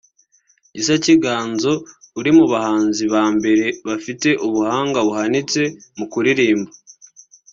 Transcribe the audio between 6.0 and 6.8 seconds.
kuririmba